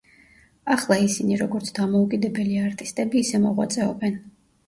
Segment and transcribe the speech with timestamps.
[0.75, 4.19] ახლა ისინი, როგორც დამოუკიდებელი არტისტები ისე მოღვაწეობენ.